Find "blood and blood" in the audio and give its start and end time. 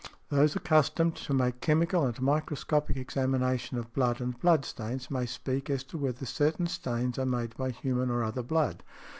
3.93-4.65